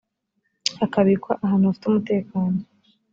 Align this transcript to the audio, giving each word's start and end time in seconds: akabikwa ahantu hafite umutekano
akabikwa 0.85 1.31
ahantu 1.45 1.65
hafite 1.67 1.85
umutekano 1.87 2.59